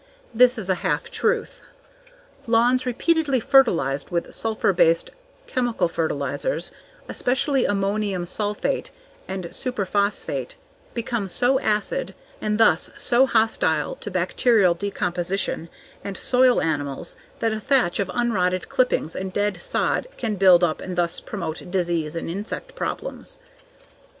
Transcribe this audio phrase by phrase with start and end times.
[0.33, 1.61] This is a half truth.
[2.47, 5.11] Lawns repeatedly fertilized with sulfur based
[5.45, 6.71] chemical fertilizers,
[7.07, 8.89] especially ammonium sulfate
[9.27, 10.55] and superphosphate,
[10.95, 15.69] become so acid and thus so hostile to bacterial decomposition
[16.03, 20.81] and soil animals that a thatch of unrotted clippings and dead sod can build up
[20.81, 23.37] and thus promote disease and insect problems.